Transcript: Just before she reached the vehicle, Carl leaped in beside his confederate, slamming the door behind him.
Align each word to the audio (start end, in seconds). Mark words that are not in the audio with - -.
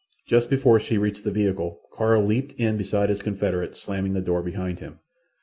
Just 0.25 0.49
before 0.49 0.79
she 0.79 0.97
reached 0.97 1.23
the 1.23 1.29
vehicle, 1.29 1.79
Carl 1.93 2.25
leaped 2.25 2.53
in 2.53 2.75
beside 2.75 3.09
his 3.09 3.21
confederate, 3.21 3.77
slamming 3.77 4.13
the 4.13 4.19
door 4.21 4.41
behind 4.41 4.79
him. 4.79 4.97